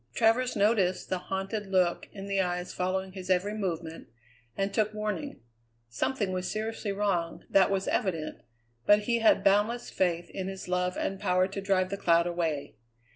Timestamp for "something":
5.89-6.31